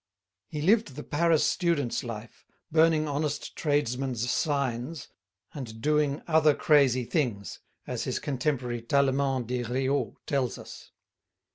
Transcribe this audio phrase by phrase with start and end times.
[0.47, 5.09] He lived the Paris student's life, burning honest tradesmen's signs
[5.53, 10.89] and "doing other crazy things," as his contemporary Tallemant des Réaux tells us.